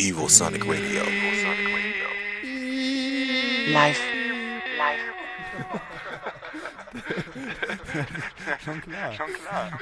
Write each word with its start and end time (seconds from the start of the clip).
Evosonic 0.00 0.64
Radio. 0.64 1.02
Live. 3.70 4.00
Live. 4.78 5.04
Schon 8.64 8.80
klar. 8.80 9.12
Klar. 9.12 9.80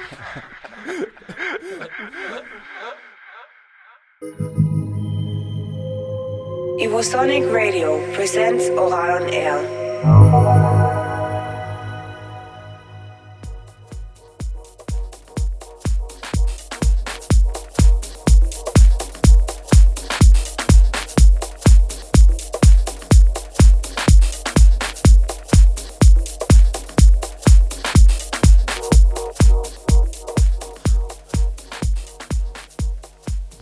Evosonic 6.80 7.52
Radio 7.52 8.00
presents 8.14 8.68
Ohral 8.70 9.22
on 9.22 9.28
Air. 9.32 10.47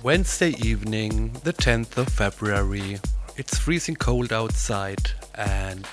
Wednesday 0.06 0.54
evening, 0.64 1.32
the 1.42 1.52
10th 1.52 1.96
of 1.96 2.08
February. 2.08 3.00
It's 3.36 3.58
freezing 3.58 3.96
cold 3.96 4.32
outside, 4.32 5.10
and 5.34 5.84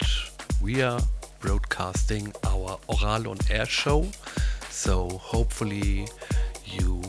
we 0.61 0.83
are 0.83 1.01
broadcasting 1.39 2.31
our 2.43 2.77
Ohral 2.89 3.27
on 3.27 3.39
Air 3.49 3.65
show. 3.65 4.05
So, 4.69 5.09
hopefully, 5.09 6.07
you 6.63 7.01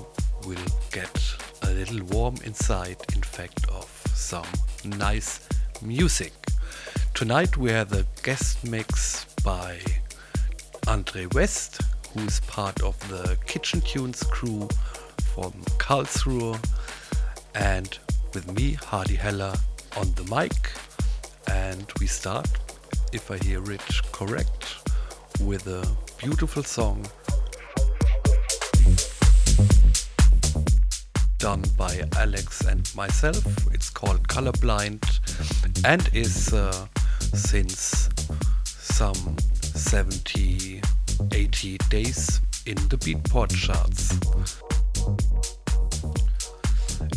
will 0.46 0.64
get 0.92 1.20
a 1.60 1.72
little 1.72 2.02
warm 2.04 2.36
inside, 2.42 2.96
in 3.14 3.20
fact, 3.20 3.68
of 3.68 3.84
some 4.14 4.46
nice 4.86 5.46
music. 5.82 6.32
Tonight, 7.12 7.58
we 7.58 7.70
have 7.70 7.92
a 7.92 8.06
guest 8.22 8.66
mix 8.66 9.26
by 9.44 9.78
Andre 10.86 11.26
West, 11.34 11.82
who 12.14 12.20
is 12.20 12.40
part 12.40 12.82
of 12.82 12.98
the 13.10 13.36
Kitchen 13.44 13.82
Tunes 13.82 14.22
crew 14.22 14.66
from 15.34 15.52
Karlsruhe, 15.78 16.58
and 17.54 17.98
with 18.32 18.50
me, 18.52 18.72
Hardy 18.72 19.14
Heller, 19.14 19.54
on 19.96 20.12
the 20.14 20.24
mic. 20.24 20.72
And 21.48 21.86
we 22.00 22.06
start, 22.06 22.48
if 23.12 23.30
I 23.30 23.38
hear 23.38 23.62
it 23.70 23.82
correct, 24.12 24.90
with 25.40 25.66
a 25.66 25.86
beautiful 26.18 26.62
song 26.62 27.06
done 31.44 31.62
by 31.76 32.02
Alex 32.16 32.62
and 32.62 32.90
myself. 32.96 33.44
It's 33.70 33.90
called 33.90 34.26
Colorblind 34.28 35.04
and 35.84 36.08
is 36.14 36.54
uh, 36.54 36.86
since 37.20 38.08
some 38.64 39.36
70 39.60 40.80
80 41.32 41.78
days 41.90 42.40
in 42.64 42.76
the 42.88 42.96
Beatport 42.96 43.50
charts. 43.54 44.18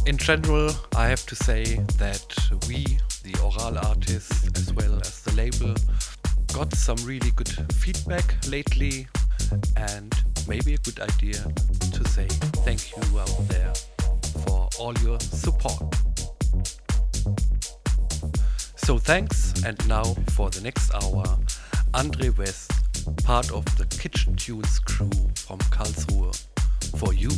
In 0.06 0.18
general, 0.18 0.72
I 0.96 1.08
have 1.08 1.26
to 1.26 1.36
say 1.36 1.64
that 1.98 2.26
we, 2.68 2.84
the 3.24 3.34
Ohral 3.40 3.84
artists, 3.86 4.48
as 4.56 4.74
well 4.74 5.00
as 5.00 5.22
the 5.22 5.34
label, 5.36 5.76
got 6.54 6.74
some 6.76 6.98
really 7.06 7.32
good 7.32 7.50
feedback 7.74 8.36
lately, 8.48 9.08
and 9.76 10.14
maybe 10.48 10.74
a 10.74 10.78
good 10.78 11.00
idea 11.00 11.44
to 11.92 12.08
say 12.10 12.28
thank 12.64 12.96
you 12.96 13.20
out 13.20 13.48
there 13.50 13.74
for 14.46 14.70
all 14.80 14.94
your 15.00 15.20
support. 15.20 15.84
So 18.76 18.98
thanks, 18.98 19.62
and 19.64 19.78
now 19.88 20.04
for 20.32 20.50
the 20.50 20.62
next 20.62 20.94
hour, 20.94 21.38
Andre 21.94 22.30
West, 22.30 22.72
part 23.24 23.52
of 23.52 23.66
the 23.78 23.86
Kitchen 23.86 24.36
Tunes 24.36 24.80
crew 24.80 25.12
from 25.36 25.60
Karlsruhe, 25.70 26.46
for 26.98 27.14
you 27.14 27.30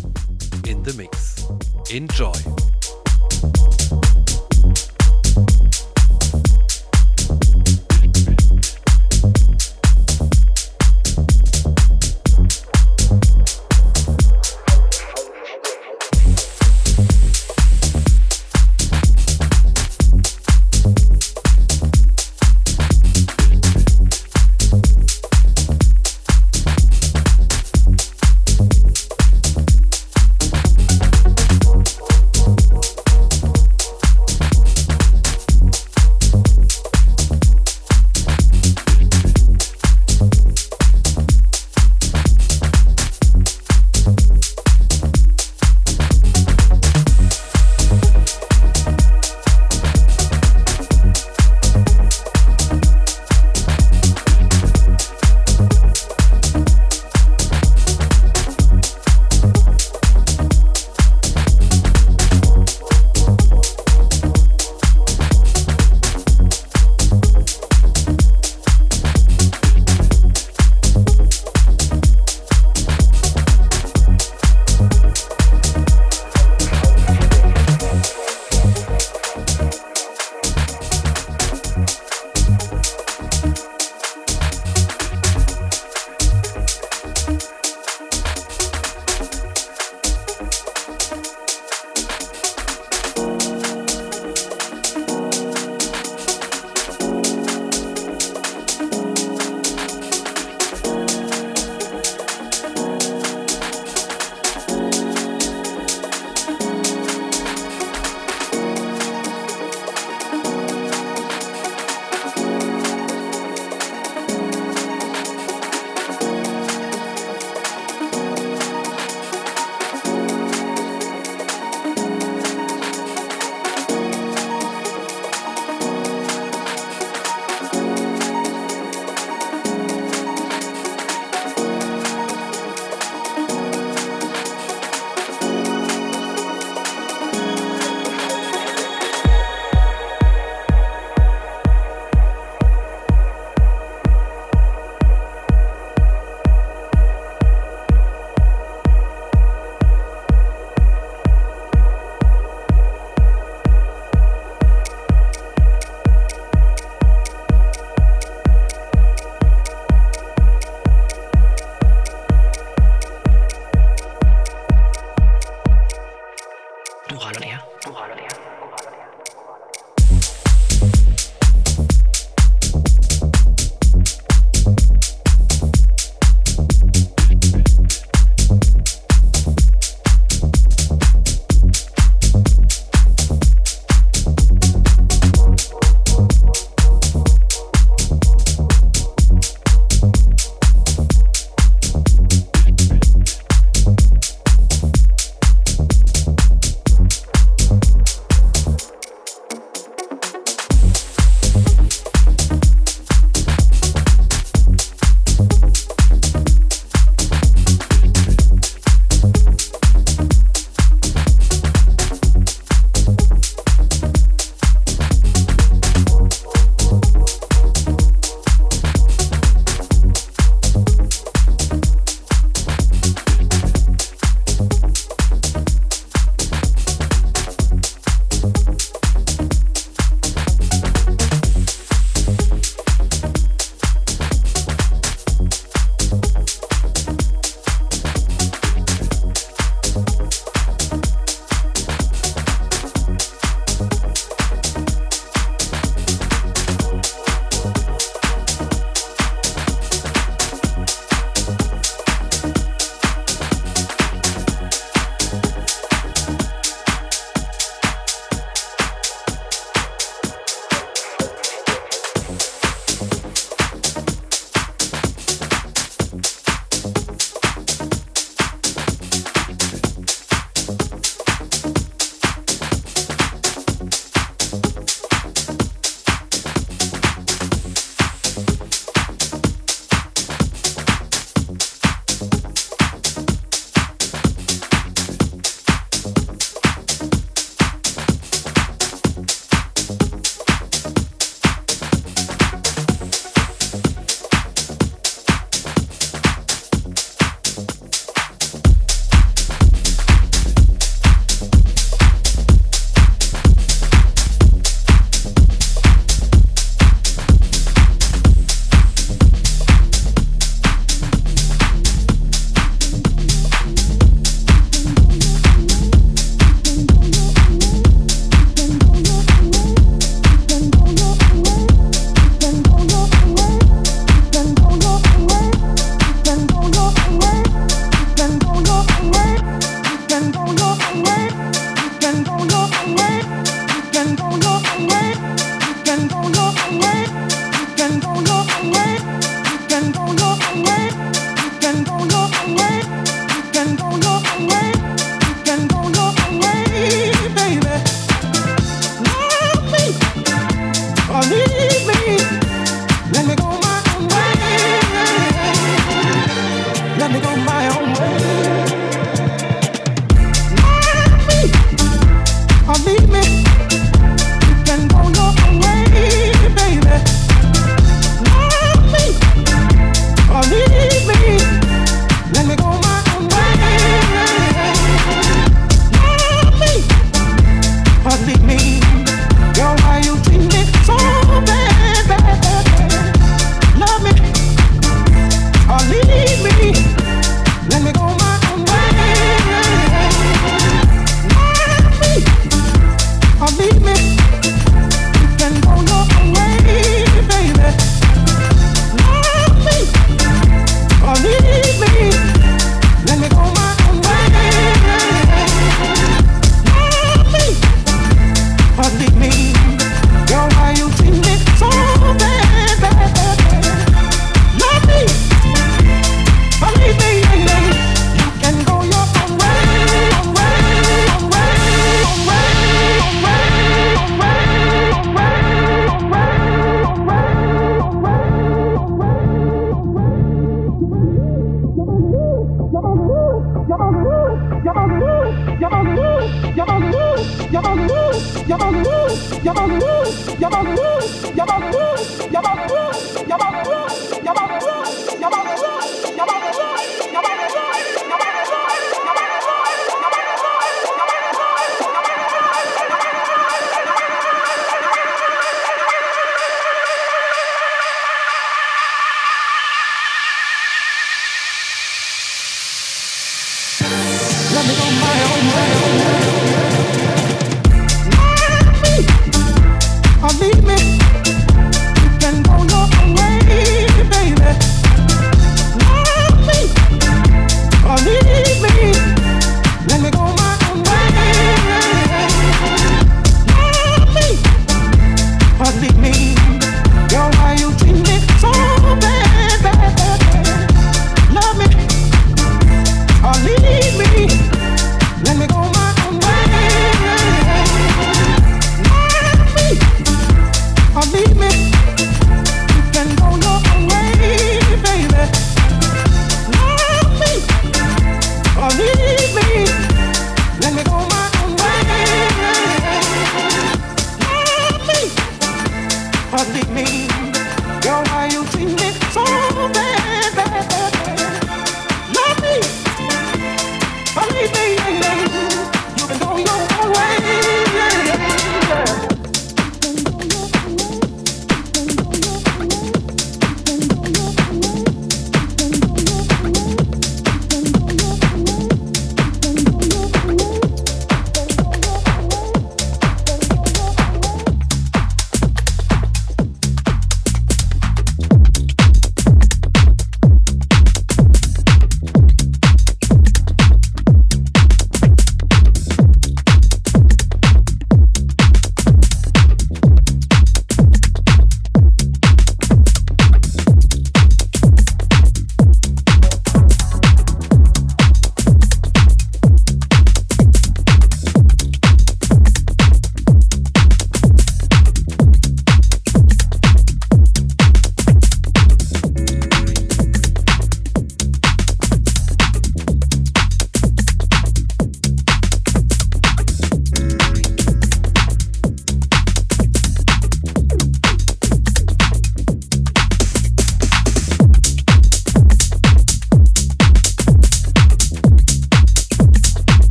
in 0.67 0.83
the 0.83 0.93
mix. 0.93 1.45
Enjoy! 1.91 3.78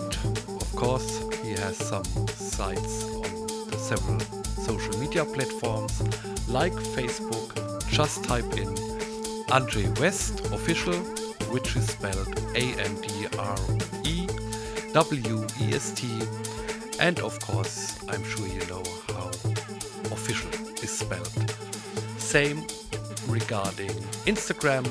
Out, 0.00 0.16
of 0.24 0.76
course, 0.76 1.22
he 1.42 1.50
has 1.50 1.76
some 1.76 2.04
sites 2.28 3.04
on 3.04 3.78
several 3.78 4.20
social 4.66 4.98
media 4.98 5.24
platforms 5.24 6.02
like 6.48 6.72
Facebook. 6.72 7.48
Just 7.88 8.24
type 8.24 8.52
in 8.56 8.68
Andre 9.50 9.88
West 10.00 10.40
official, 10.52 10.94
which 11.52 11.76
is 11.76 11.86
spelled 11.86 12.28
A 12.54 12.64
N 12.88 12.94
D 13.00 13.26
R 13.38 13.58
E 14.04 14.26
W 14.92 15.46
E 15.60 15.74
S 15.74 15.92
T. 15.92 16.06
And 17.00 17.18
of 17.20 17.38
course, 17.40 17.98
I'm 18.08 18.24
sure 18.24 18.46
you 18.46 18.64
know 18.66 18.82
how 19.08 19.28
official 20.16 20.50
is 20.82 20.90
spelled. 20.90 21.54
Same 22.18 22.64
regarding 23.28 23.90
Instagram, 24.26 24.86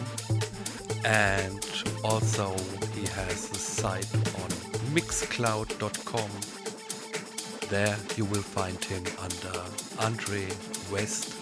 and 1.06 1.65
also 2.04 2.56
he 2.95 3.06
has 3.08 3.50
a 3.52 3.56
site 3.56 4.13
on 4.43 4.59
mixcloud.com. 4.89 6.30
There 7.69 7.97
you 8.15 8.25
will 8.25 8.41
find 8.41 8.84
him 8.84 9.04
under 9.19 9.54
Andre 9.99 10.47
West 10.91 11.36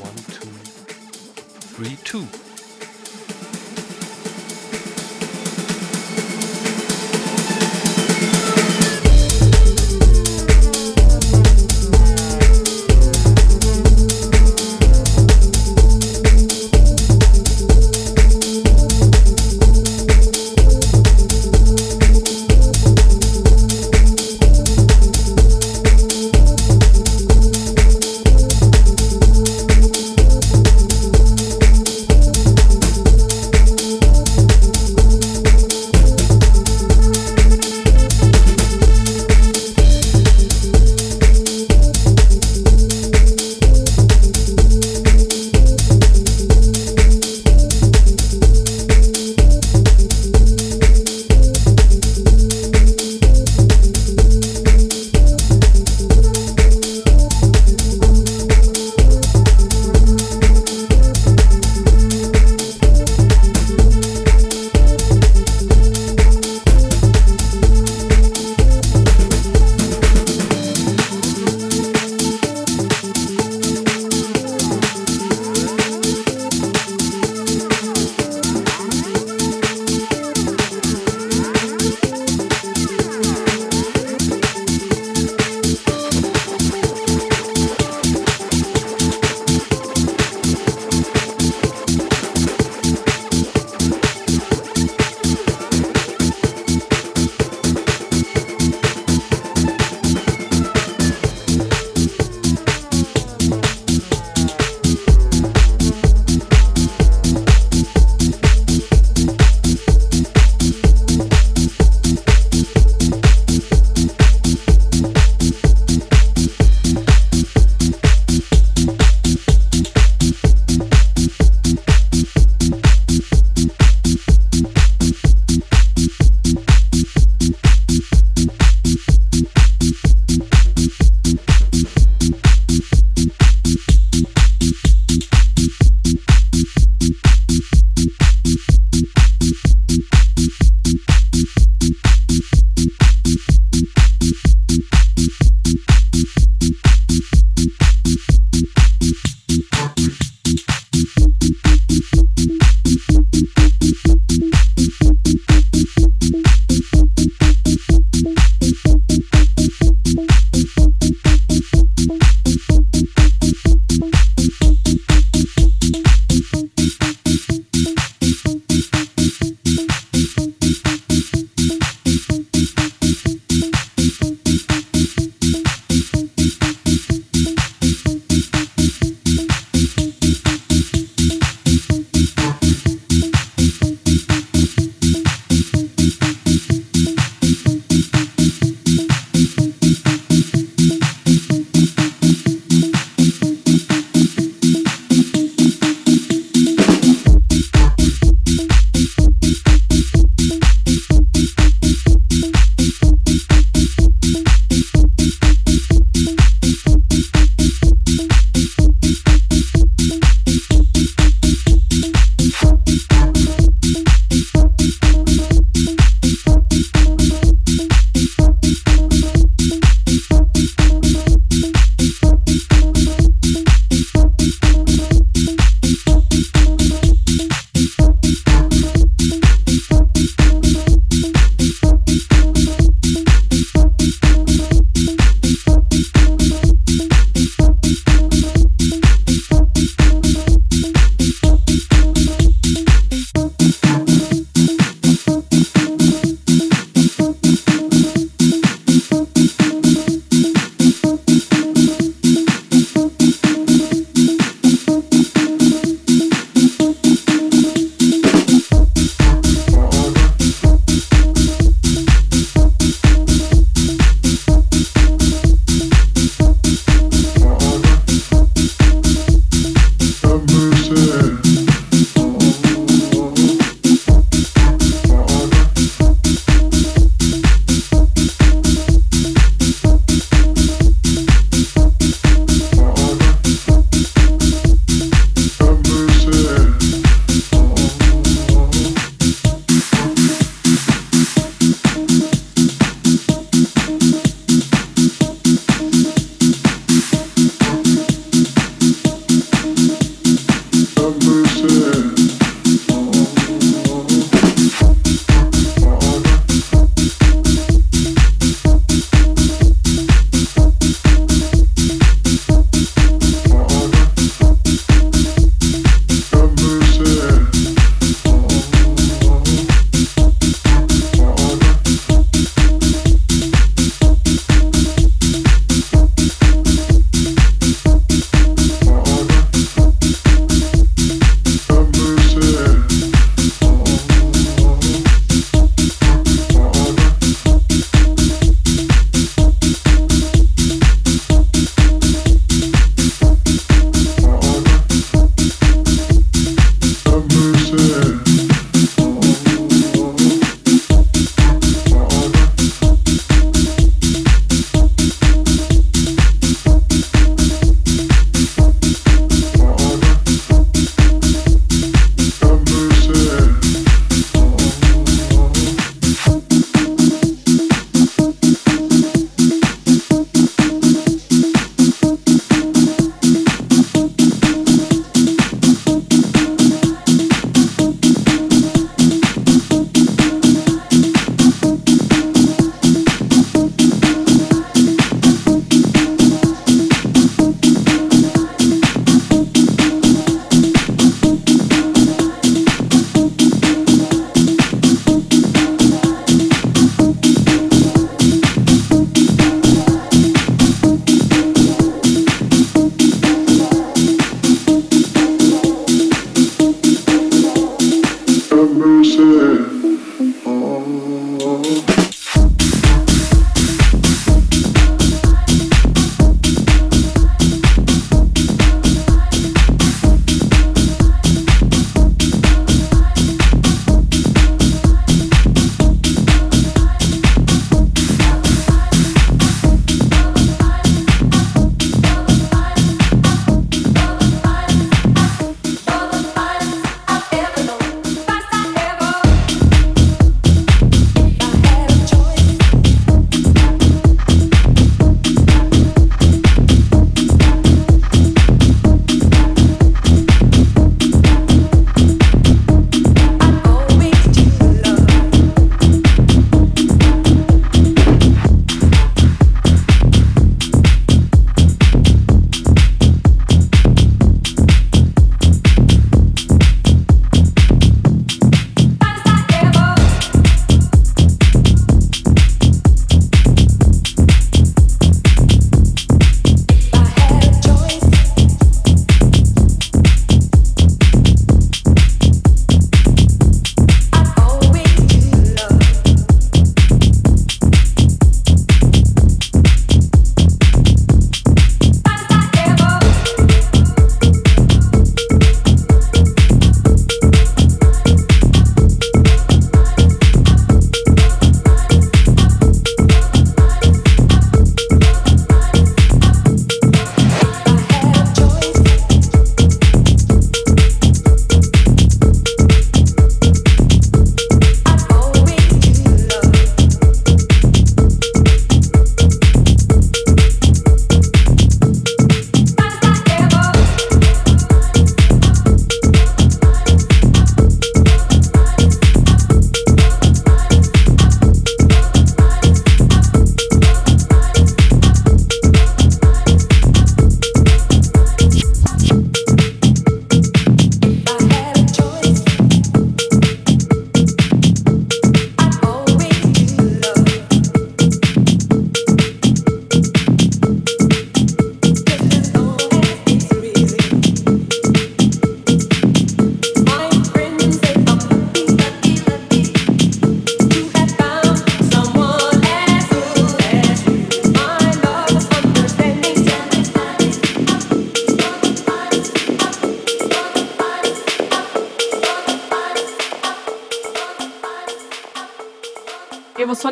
1232. 0.00 2.47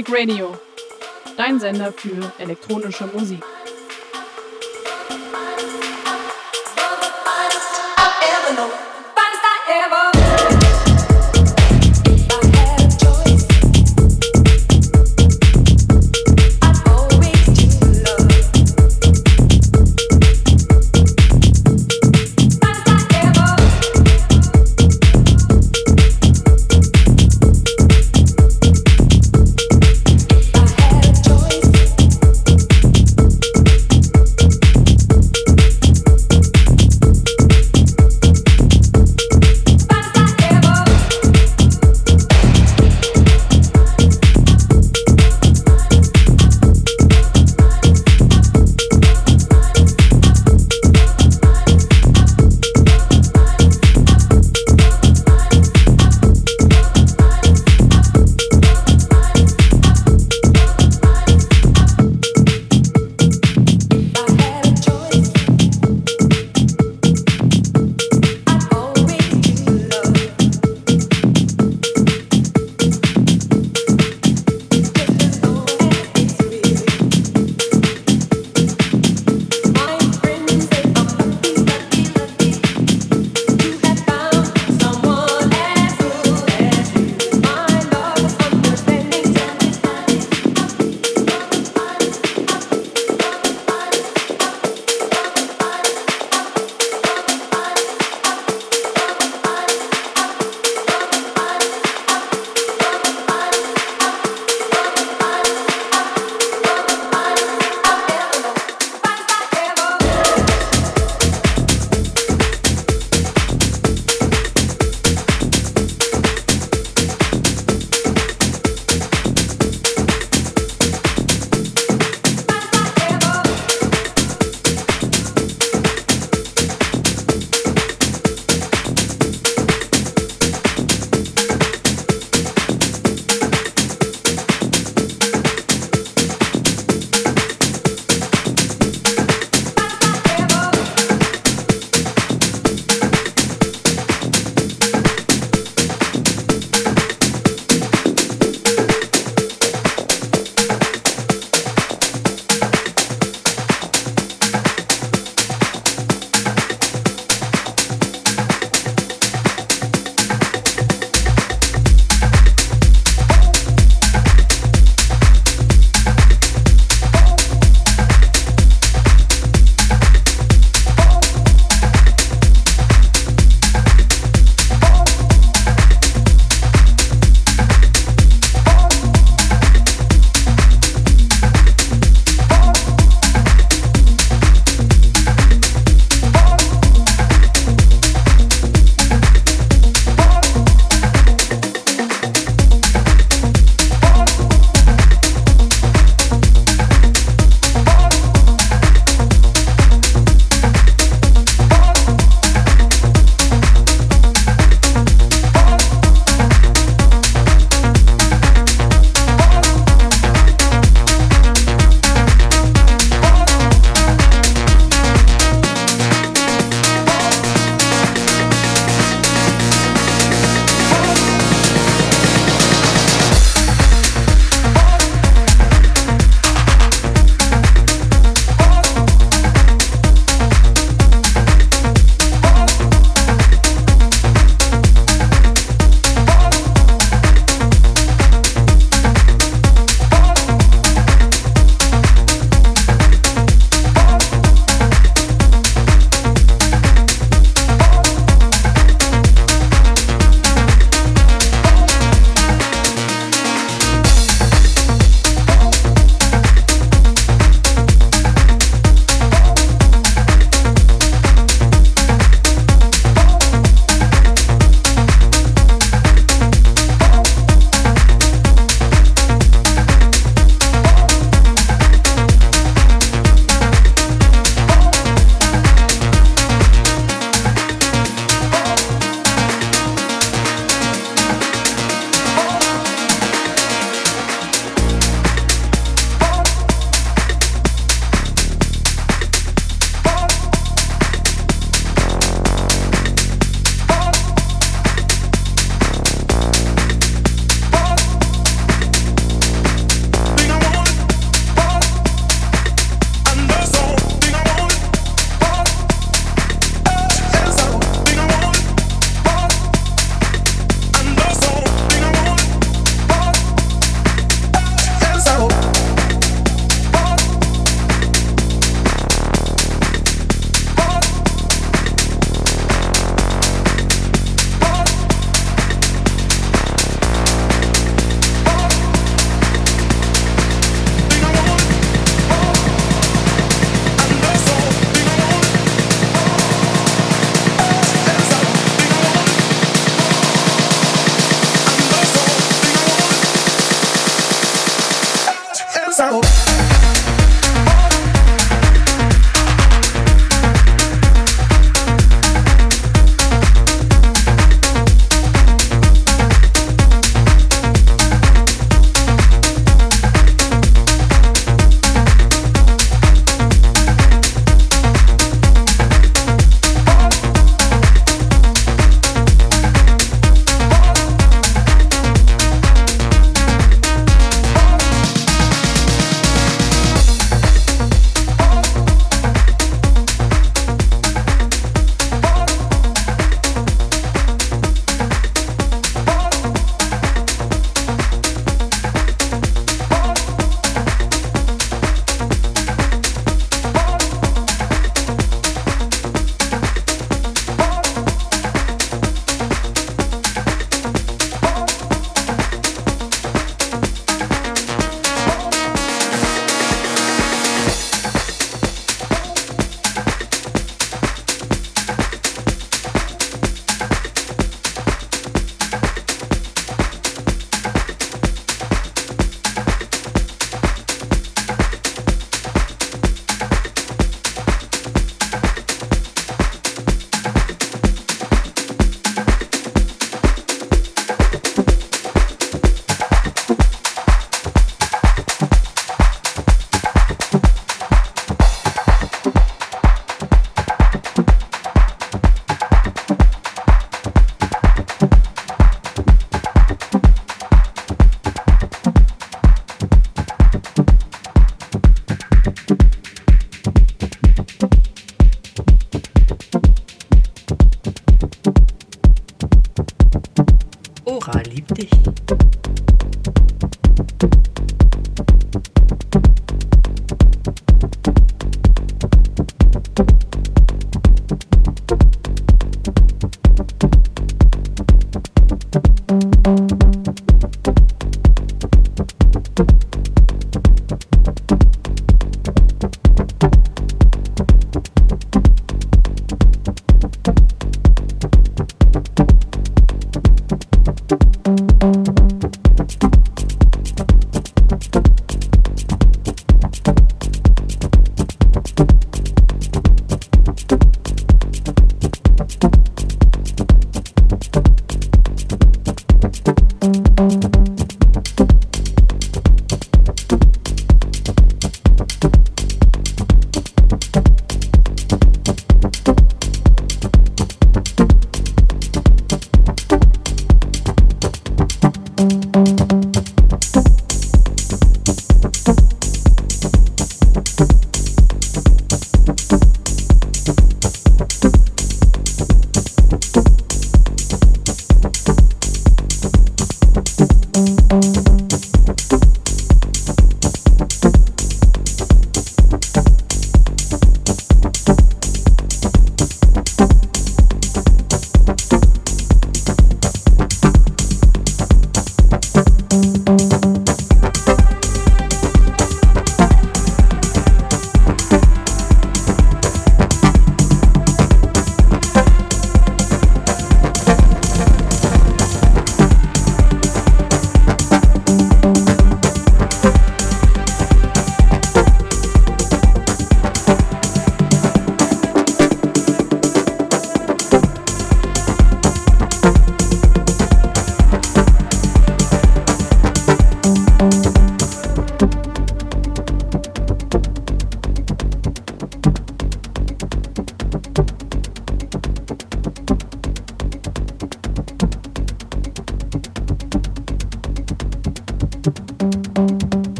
Sonic 0.00 0.18
Radio, 0.18 0.56
dein 1.36 1.60
Sender 1.60 1.92
für 1.92 2.32
elektronische 2.38 3.06
Musik. 3.08 3.44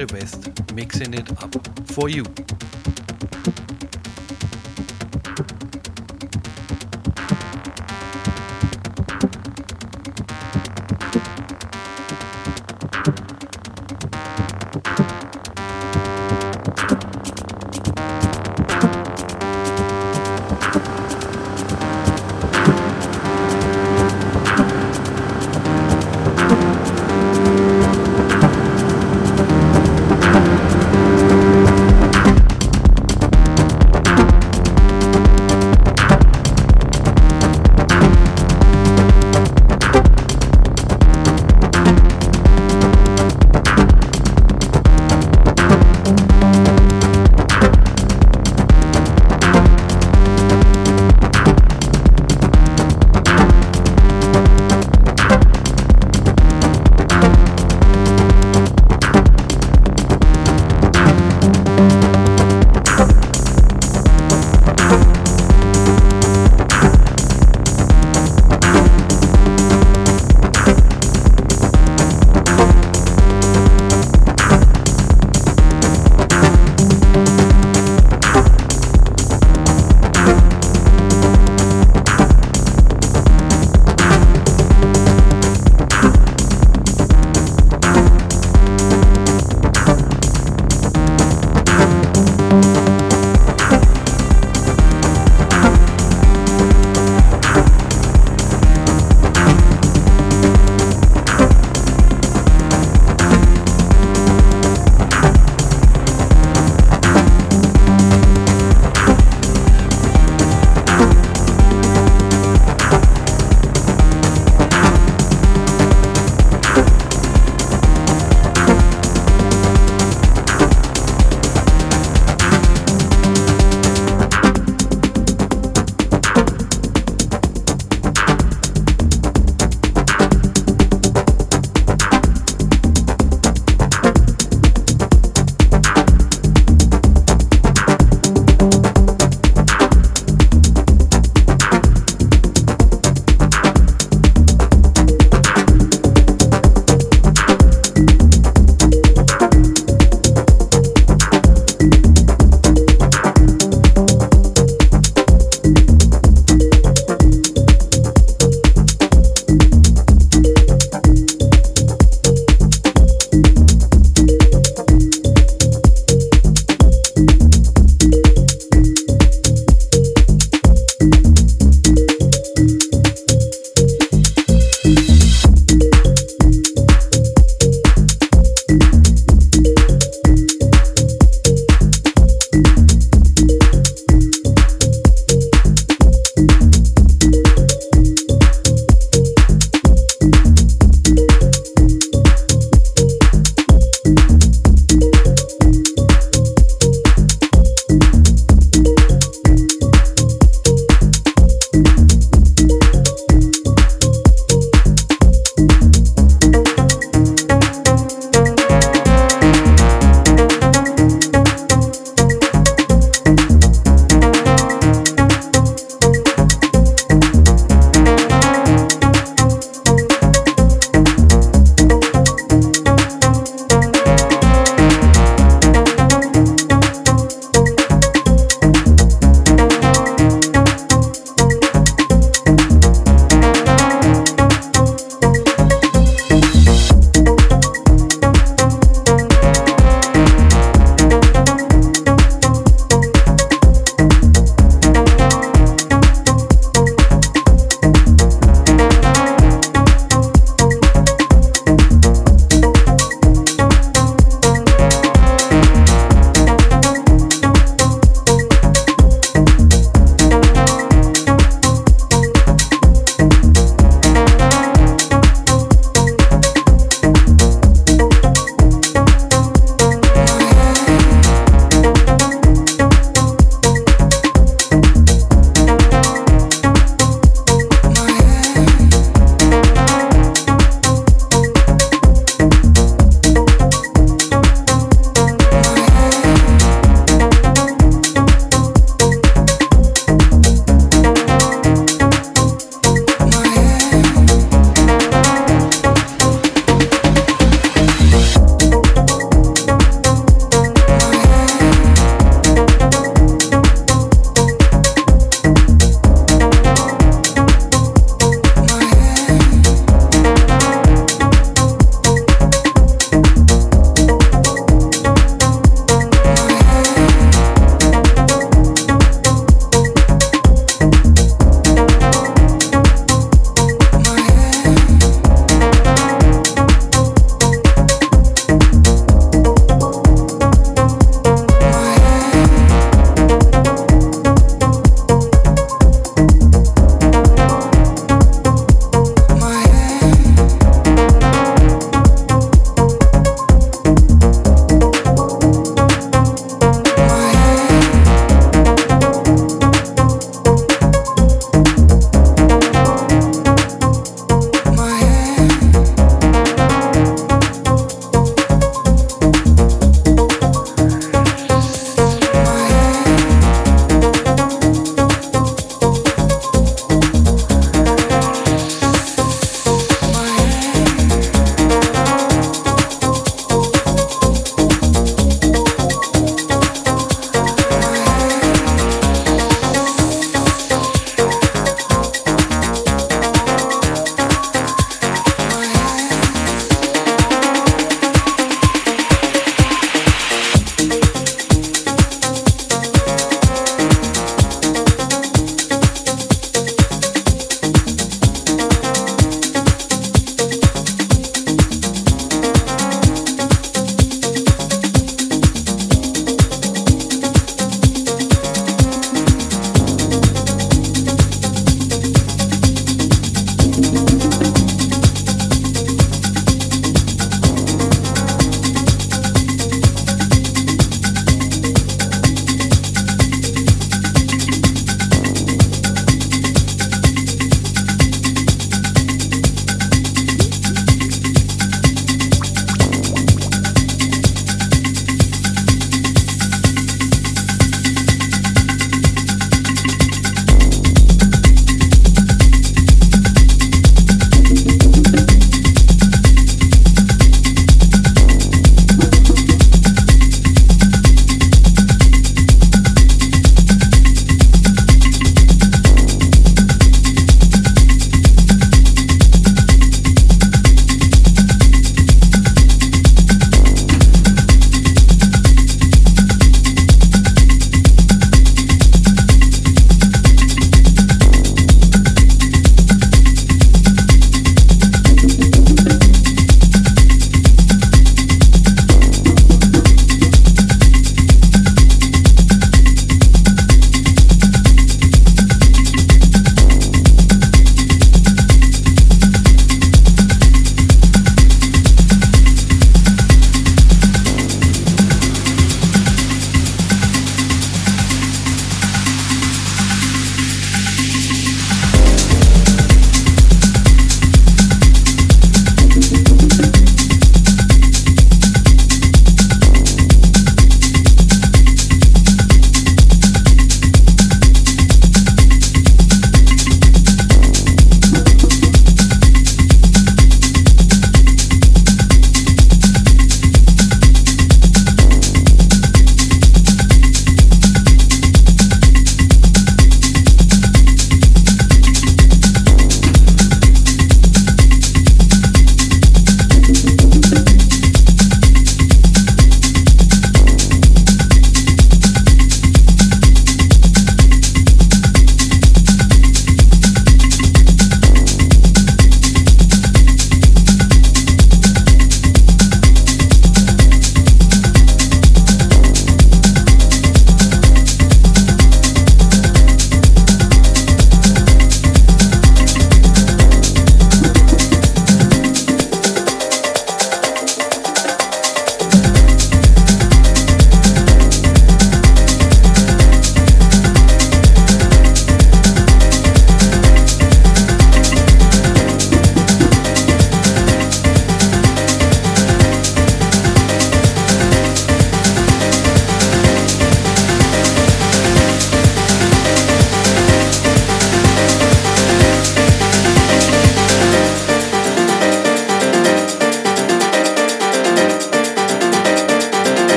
Andre 0.00 0.18
West 0.18 0.72
mixing 0.72 1.12
it 1.12 1.30
up 1.42 1.54
for 1.88 2.08
you. 2.08 2.24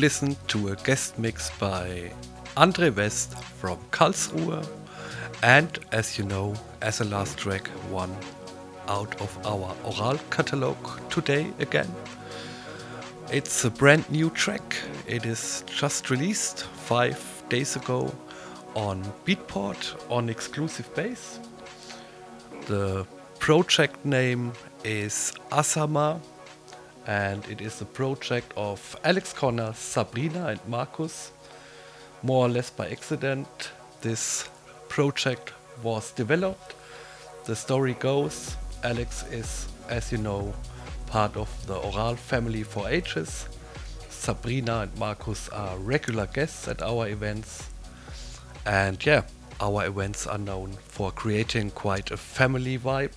Listened 0.00 0.38
to 0.48 0.68
a 0.68 0.76
guest 0.76 1.18
mix 1.18 1.50
by 1.58 2.10
Andre 2.56 2.88
West 2.88 3.36
from 3.38 3.76
Karlsruhe, 3.90 4.66
and 5.42 5.78
as 5.92 6.16
you 6.16 6.24
know, 6.24 6.54
as 6.80 7.02
a 7.02 7.04
last 7.04 7.36
track, 7.36 7.68
one 7.90 8.16
out 8.88 9.20
of 9.20 9.36
our 9.44 9.74
Ohral 9.84 10.18
catalogue 10.30 11.10
today 11.10 11.52
again. 11.58 11.94
It's 13.30 13.66
a 13.66 13.70
brand 13.70 14.10
new 14.10 14.30
track. 14.30 14.74
It 15.06 15.26
is 15.26 15.64
just 15.66 16.08
released 16.08 16.62
five 16.64 17.20
days 17.50 17.76
ago 17.76 18.10
on 18.74 19.04
Beatport 19.26 20.00
on 20.10 20.30
exclusive 20.30 20.94
base. 20.94 21.38
The 22.68 23.06
project 23.38 24.02
name 24.06 24.54
is 24.82 25.34
Asama 25.52 26.20
and 27.06 27.44
it 27.48 27.60
is 27.60 27.80
a 27.80 27.84
project 27.84 28.52
of 28.56 28.96
Alex 29.04 29.32
Connor, 29.32 29.72
Sabrina, 29.74 30.46
and 30.46 30.60
Marcus. 30.66 31.32
More 32.22 32.46
or 32.46 32.48
less 32.48 32.70
by 32.70 32.88
accident, 32.88 33.70
this 34.00 34.48
project 34.88 35.52
was 35.82 36.12
developed. 36.12 36.74
The 37.46 37.56
story 37.56 37.94
goes 37.94 38.56
Alex 38.82 39.24
is, 39.30 39.68
as 39.88 40.10
you 40.10 40.18
know, 40.18 40.54
part 41.06 41.36
of 41.36 41.48
the 41.66 41.74
Ohral 41.74 42.16
family 42.16 42.62
for 42.62 42.88
ages. 42.88 43.46
Sabrina 44.08 44.80
and 44.80 44.98
Marcus 44.98 45.48
are 45.50 45.76
regular 45.78 46.26
guests 46.26 46.68
at 46.68 46.82
our 46.82 47.08
events. 47.08 47.68
And 48.64 49.04
yeah, 49.04 49.22
our 49.60 49.86
events 49.86 50.26
are 50.26 50.38
known 50.38 50.72
for 50.88 51.10
creating 51.10 51.72
quite 51.72 52.10
a 52.10 52.16
family 52.16 52.78
vibe. 52.78 53.12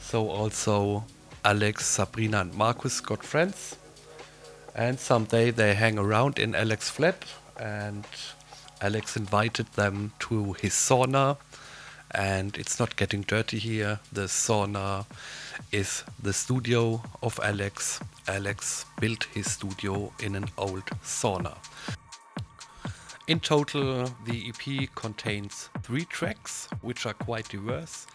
So 0.00 0.28
also 0.28 1.04
Alex, 1.44 1.84
Sabrina 1.84 2.40
and 2.40 2.54
Marcus 2.54 3.00
got 3.00 3.22
friends. 3.22 3.76
And 4.74 4.98
someday 4.98 5.50
they 5.50 5.74
hang 5.74 5.98
around 5.98 6.38
in 6.38 6.54
Alex 6.54 6.88
flat 6.90 7.24
and 7.60 8.06
Alex 8.80 9.16
invited 9.16 9.66
them 9.74 10.12
to 10.20 10.54
his 10.54 10.72
sauna 10.72 11.36
and 12.12 12.56
it's 12.56 12.78
not 12.78 12.96
getting 12.96 13.22
dirty 13.22 13.58
here. 13.58 14.00
The 14.12 14.22
sauna 14.22 15.04
is 15.70 16.04
the 16.22 16.32
studio 16.32 17.02
of 17.22 17.38
Alex. 17.42 18.00
Alex 18.26 18.86
built 19.00 19.24
his 19.24 19.50
studio 19.50 20.12
in 20.22 20.36
an 20.36 20.46
old 20.56 20.86
sauna. 21.02 21.56
In 23.26 23.40
total, 23.40 24.04
the 24.26 24.48
EP 24.50 24.94
contains 24.94 25.70
three 25.82 26.04
tracks, 26.04 26.68
which 26.82 27.06
are 27.06 27.14
quite 27.14 27.48
diverse. 27.48 28.06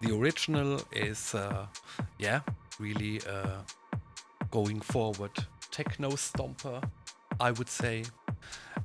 The 0.00 0.14
original 0.14 0.80
is, 0.90 1.34
uh, 1.34 1.66
yeah, 2.18 2.40
really 2.78 3.20
uh, 3.28 3.60
going 4.50 4.80
forward 4.80 5.32
techno 5.70 6.10
stomper, 6.10 6.82
I 7.40 7.50
would 7.50 7.68
say. 7.68 8.04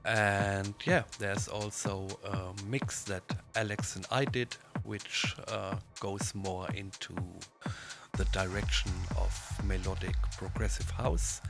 And 0.05 0.73
yeah, 0.85 1.03
there's 1.19 1.47
also 1.47 2.07
a 2.25 2.53
mix 2.67 3.03
that 3.03 3.23
Alex 3.55 3.95
and 3.95 4.05
I 4.11 4.25
did, 4.25 4.55
which 4.83 5.35
uh, 5.47 5.75
goes 5.99 6.33
more 6.33 6.67
into 6.73 7.13
the 8.17 8.25
direction 8.25 8.91
of 9.17 9.31
melodic 9.63 10.15
progressive 10.37 10.89
house, 10.89 11.41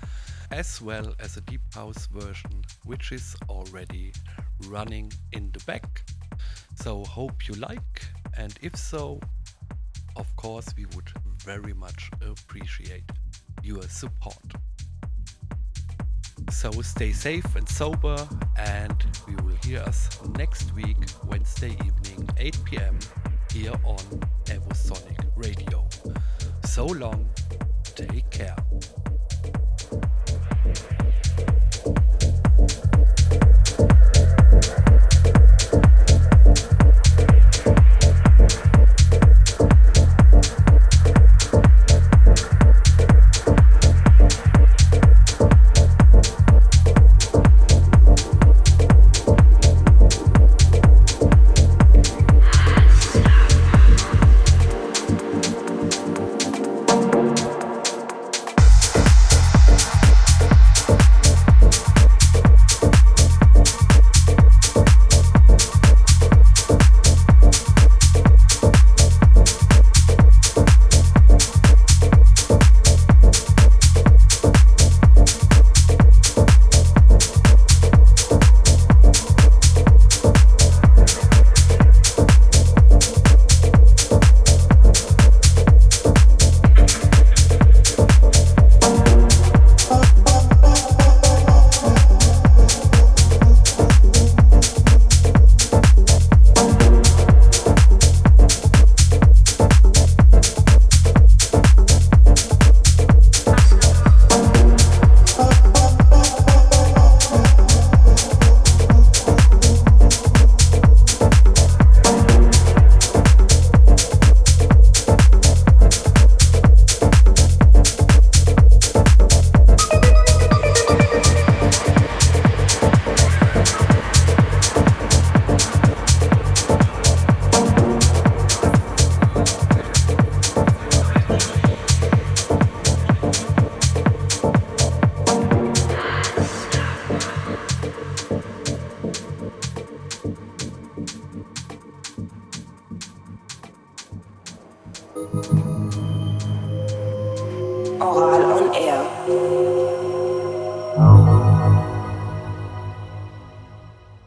as 0.51 0.81
well 0.81 1.15
as 1.19 1.37
a 1.37 1.41
deep 1.41 1.61
house 1.73 2.07
version, 2.07 2.63
which 2.83 3.11
is 3.11 3.35
already 3.49 4.11
running 4.67 5.11
in 5.31 5.51
the 5.51 5.59
back. 5.65 6.03
So, 6.75 7.03
hope 7.05 7.47
you 7.47 7.55
like, 7.55 8.05
and 8.37 8.53
if 8.61 8.75
so, 8.75 9.19
of 10.19 10.35
course, 10.35 10.67
we 10.77 10.85
would 10.95 11.09
very 11.43 11.73
much 11.73 12.11
appreciate 12.21 13.09
your 13.63 13.81
support. 13.83 14.35
So 16.51 16.71
stay 16.81 17.11
safe 17.11 17.55
and 17.55 17.67
sober, 17.67 18.17
and 18.57 18.95
we 19.27 19.35
will 19.35 19.57
hear 19.63 19.79
us 19.81 20.19
next 20.37 20.73
week, 20.75 20.97
Wednesday 21.25 21.75
evening, 21.85 22.29
8 22.37 22.57
pm, 22.65 22.99
here 23.53 23.73
on 23.83 23.97
Evosonic 24.45 25.19
Radio. 25.35 25.87
So 26.65 26.85
long, 26.85 27.29
take 27.95 28.29
care. 28.29 28.55